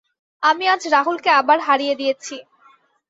আমি 0.43 0.65
আজ 0.67 0.81
রাহুলকে 0.87 1.29
আবার 1.31 1.59
হারিয়ে 1.59 1.95
দিয়েছি। 1.95 2.35